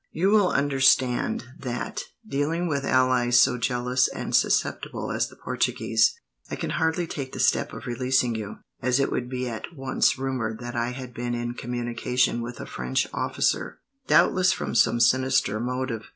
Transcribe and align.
You 0.11 0.31
will 0.31 0.49
understand 0.49 1.43
that, 1.59 2.05
dealing 2.27 2.65
with 2.67 2.85
allies 2.85 3.39
so 3.39 3.59
jealous 3.59 4.07
and 4.07 4.35
susceptible 4.35 5.11
as 5.11 5.27
the 5.29 5.35
Portuguese, 5.35 6.15
I 6.49 6.55
can 6.55 6.71
hardly 6.71 7.05
take 7.05 7.33
the 7.33 7.39
step 7.39 7.71
of 7.71 7.85
releasing 7.85 8.33
you, 8.33 8.57
as 8.81 8.99
it 8.99 9.11
would 9.11 9.29
be 9.29 9.47
at 9.47 9.75
once 9.75 10.17
rumoured 10.17 10.57
that 10.59 10.75
I 10.75 10.89
had 10.93 11.13
been 11.13 11.35
in 11.35 11.53
communication 11.53 12.41
with 12.41 12.59
a 12.59 12.65
French 12.65 13.05
officer, 13.13 13.77
doubtless 14.07 14.51
from 14.51 14.73
some 14.73 14.99
sinister 14.99 15.59
motive. 15.59 16.07